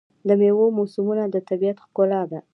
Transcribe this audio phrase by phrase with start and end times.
[0.27, 2.39] د میوو موسمونه د طبیعت ښکلا ده.